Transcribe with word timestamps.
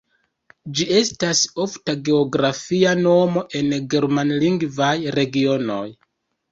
Ĝi 0.77 0.87
estas 0.99 1.41
ofta 1.65 1.95
geografia 2.09 2.97
nomo 3.03 3.47
en 3.63 3.71
germanlingvaj 3.95 4.95
regionoj. 5.21 5.89